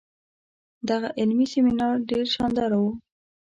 دغه 0.89 1.07
علمي 1.19 1.47
سیمینار 1.53 1.95
ډیر 2.09 2.25
شانداره 2.35 2.77
وو. 2.81 2.91